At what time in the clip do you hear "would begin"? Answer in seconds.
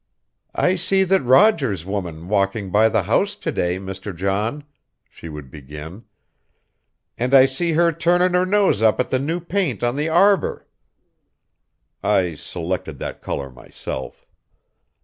5.29-6.05